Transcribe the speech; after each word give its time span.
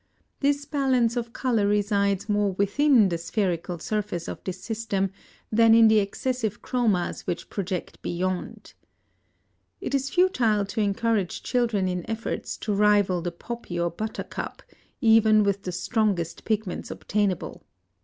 This 0.39 0.65
balance 0.65 1.15
of 1.15 1.31
color 1.31 1.67
resides 1.67 2.27
more 2.27 2.53
within 2.53 3.09
the 3.09 3.19
spherical 3.19 3.77
surface 3.77 4.27
of 4.27 4.43
this 4.43 4.59
system 4.63 5.11
than 5.51 5.75
in 5.75 5.89
the 5.89 5.99
excessive 5.99 6.63
chromas 6.63 7.27
which 7.27 7.51
project 7.51 8.01
beyond. 8.01 8.73
It 9.79 9.93
is 9.93 10.09
futile 10.09 10.65
to 10.65 10.81
encourage 10.81 11.43
children 11.43 11.87
in 11.87 12.09
efforts 12.09 12.57
to 12.65 12.73
rival 12.73 13.21
the 13.21 13.31
poppy 13.31 13.79
or 13.79 13.91
buttercup, 13.91 14.63
even 15.01 15.43
with 15.43 15.61
the 15.65 15.71
strongest 15.71 16.45
pigments 16.45 16.89
obtainable. 16.89 17.61